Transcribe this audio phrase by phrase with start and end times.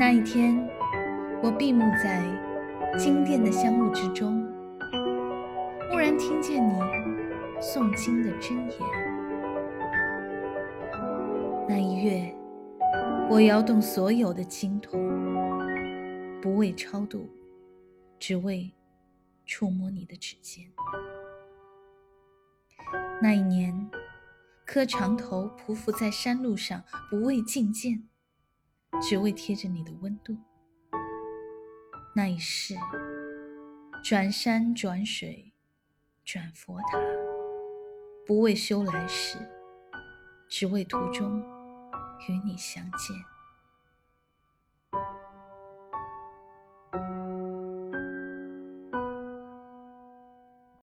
[0.00, 0.56] 那一天，
[1.42, 2.24] 我闭目在
[2.98, 4.42] 金殿的香雾之中，
[5.90, 6.72] 蓦然听见你
[7.60, 8.78] 诵经的真言。
[11.68, 12.34] 那一月，
[13.28, 14.98] 我摇动所有的经筒，
[16.40, 17.28] 不为超度，
[18.18, 18.72] 只为
[19.44, 20.64] 触摸你的指尖。
[23.20, 23.90] 那一年，
[24.64, 28.04] 磕长头匍匐在山路上，不为觐见。
[29.02, 30.36] 只为贴着你的温度。
[32.14, 32.74] 那一世，
[34.04, 35.52] 转山转水，
[36.24, 36.98] 转佛塔，
[38.26, 39.38] 不为修来世，
[40.48, 41.40] 只为途中
[42.28, 43.16] 与你相见。